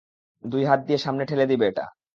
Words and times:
দুই 0.43 0.63
হাত 0.65 0.79
দিয়ে 0.87 0.99
সামনে 0.99 1.23
ঠেলে 1.25 1.45
দেবে 1.47 1.65
এটা। 1.67 1.85